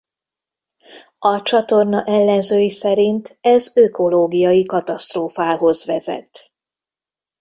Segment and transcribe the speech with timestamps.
[1.19, 6.51] A csatorna ellenzői szerint ez ökológiai katasztrófához vezet.